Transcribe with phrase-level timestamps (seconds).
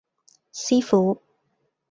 [0.51, 1.21] 師傅